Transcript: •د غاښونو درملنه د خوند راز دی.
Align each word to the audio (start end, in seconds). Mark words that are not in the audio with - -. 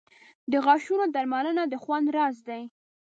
•د 0.51 0.53
غاښونو 0.65 1.05
درملنه 1.15 1.63
د 1.67 1.73
خوند 1.83 2.07
راز 2.15 2.37
دی. 2.47 2.63